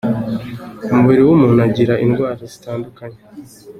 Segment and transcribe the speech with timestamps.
[0.91, 3.19] Umubiri w’umuntu ugira indwara zitandukanye.